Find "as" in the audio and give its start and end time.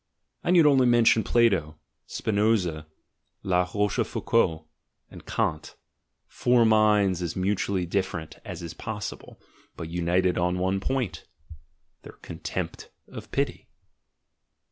7.37-7.39, 8.43-8.63